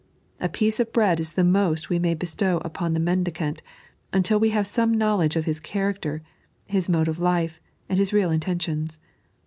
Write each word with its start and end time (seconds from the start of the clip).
A 0.39 0.49
piece 0.49 0.79
of 0.79 0.91
bread 0.91 1.19
is 1.19 1.33
the 1.33 1.43
most 1.43 1.91
we 1.91 1.99
may 1.99 2.15
bestow 2.15 2.59
upon 2.65 2.95
the 2.95 2.99
mendicant, 2.99 3.61
until 4.11 4.39
we 4.39 4.49
have 4.49 4.65
some 4.65 4.95
knowledge 4.97 5.35
of 5.35 5.45
his 5.45 5.59
character, 5.59 6.23
his 6.65 6.89
mode 6.89 7.07
of 7.07 7.19
life, 7.19 7.61
and 7.87 7.99
his 7.99 8.11
real 8.11 8.31
intentions. 8.31 8.97